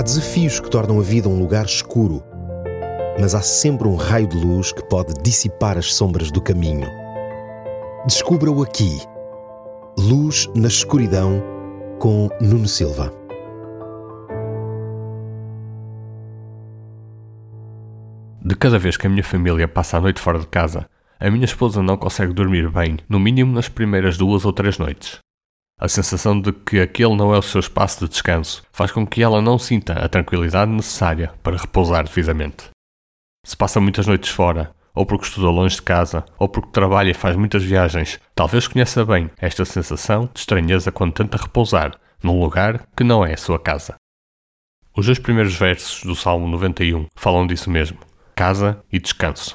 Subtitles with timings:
[0.00, 2.22] Há desafios que tornam a vida um lugar escuro,
[3.20, 6.88] mas há sempre um raio de luz que pode dissipar as sombras do caminho.
[8.06, 8.98] Descubra-o aqui.
[9.98, 11.42] Luz na escuridão
[11.98, 13.12] com Nuno Silva.
[18.42, 20.88] De cada vez que a minha família passa a noite fora de casa,
[21.18, 25.18] a minha esposa não consegue dormir bem, no mínimo nas primeiras duas ou três noites.
[25.80, 29.22] A sensação de que aquele não é o seu espaço de descanso faz com que
[29.22, 32.68] ela não sinta a tranquilidade necessária para repousar devidamente.
[33.46, 37.14] Se passa muitas noites fora, ou porque estuda longe de casa, ou porque trabalha e
[37.14, 42.86] faz muitas viagens, talvez conheça bem esta sensação de estranheza quando tenta repousar num lugar
[42.94, 43.94] que não é a sua casa.
[44.94, 48.00] Os dois primeiros versos do Salmo 91 falam disso mesmo:
[48.34, 49.54] casa e descanso.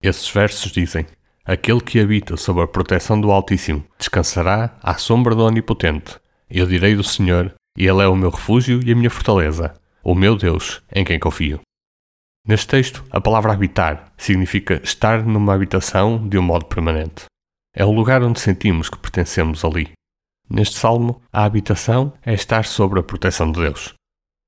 [0.00, 1.04] Esses versos dizem:
[1.44, 6.20] Aquele que habita sob a proteção do Altíssimo descansará à sombra do Onipotente.
[6.48, 9.74] Eu direi do Senhor, e Ele é o meu refúgio e a minha fortaleza,
[10.04, 11.60] o meu Deus, em quem confio.
[12.46, 17.24] Neste texto, a palavra habitar significa estar numa habitação de um modo permanente.
[17.74, 19.90] É o lugar onde sentimos que pertencemos ali.
[20.48, 23.94] Neste salmo, a habitação é estar sob a proteção de Deus.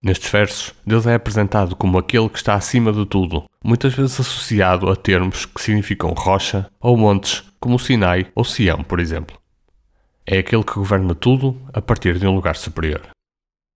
[0.04, 4.90] Nestes versos, Deus é apresentado como aquele que está acima de tudo, muitas vezes associado
[4.90, 9.38] a termos que significam rocha ou montes, como Sinai ou Sião, por exemplo.
[10.26, 13.00] É aquele que governa tudo a partir de um lugar superior.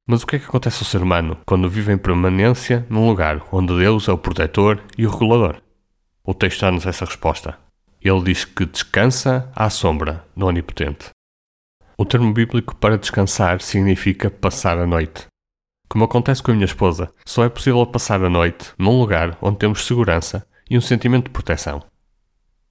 [0.06, 3.42] Mas o que é que acontece ao ser humano quando vive em permanência num lugar
[3.50, 5.62] onde Deus é o protetor e o regulador?
[6.22, 7.58] O texto dá-nos essa resposta.
[8.02, 11.08] Ele diz que descansa à sombra do Onipotente.
[11.96, 15.26] O termo bíblico para descansar significa passar a noite.
[15.88, 19.58] Como acontece com a minha esposa, só é possível passar a noite num lugar onde
[19.58, 21.82] temos segurança e um sentimento de proteção.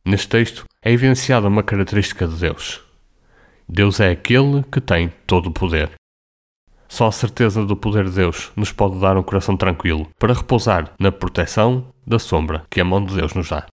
[0.06, 2.82] Neste texto é evidenciada uma característica de Deus.
[3.68, 5.92] Deus é aquele que tem todo o poder.
[6.88, 10.94] Só a certeza do poder de Deus nos pode dar um coração tranquilo para repousar
[11.00, 13.66] na proteção da sombra que a mão de Deus nos dá.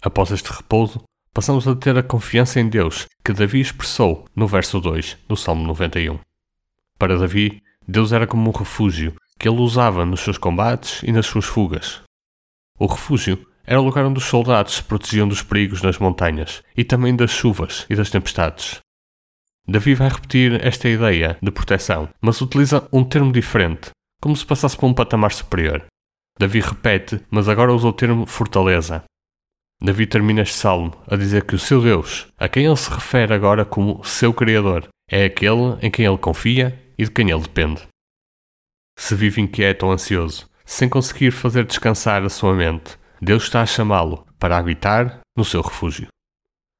[0.00, 1.02] Após este repouso,
[1.34, 5.66] passamos a ter a confiança em Deus que Davi expressou no verso 2 do Salmo
[5.66, 6.18] 91.
[6.98, 11.26] Para Davi, Deus era como um refúgio que ele usava nos seus combates e nas
[11.26, 12.00] suas fugas.
[12.78, 16.84] O refúgio era o lugar onde os soldados se protegiam dos perigos nas montanhas e
[16.84, 18.80] também das chuvas e das tempestades.
[19.66, 23.90] Davi vai repetir esta ideia de proteção, mas utiliza um termo diferente,
[24.20, 25.84] como se passasse por um patamar superior.
[26.38, 29.04] Davi repete, mas agora usa o termo fortaleza.
[29.80, 33.34] Davi termina este salmo a dizer que o seu Deus, a quem ele se refere
[33.34, 37.82] agora como seu Criador, é aquele em quem ele confia e de quem ele depende.
[38.96, 43.66] Se vive inquieto ou ansioso, sem conseguir fazer descansar a sua mente, Deus está a
[43.66, 46.06] chamá-lo para habitar no seu refúgio.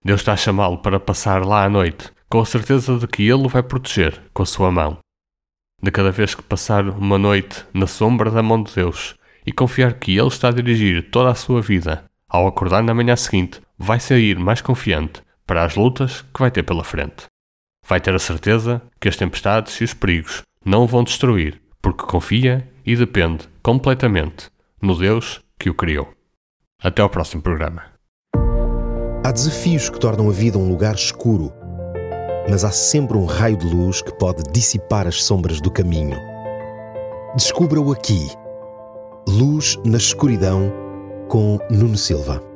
[0.05, 3.47] Deus está a chamá-lo para passar lá à noite, com a certeza de que Ele
[3.47, 4.99] o vai proteger com a sua mão.
[5.83, 9.95] De cada vez que passar uma noite na sombra da mão de Deus e confiar
[9.95, 13.99] que Ele está a dirigir toda a sua vida, ao acordar na manhã seguinte, vai
[13.99, 17.32] sair mais confiante para as lutas que vai ter pela frente
[17.87, 22.05] vai ter a certeza que as tempestades e os perigos não o vão destruir, porque
[22.05, 24.51] confia e depende completamente
[24.81, 26.09] no Deus que o criou.
[26.83, 27.85] Até ao próximo programa.
[29.25, 31.53] Há desafios que tornam a vida um lugar escuro,
[32.49, 36.19] mas há sempre um raio de luz que pode dissipar as sombras do caminho.
[37.37, 38.29] Descubra-o aqui.
[39.29, 40.73] Luz na escuridão
[41.29, 42.52] com Nuno Silva.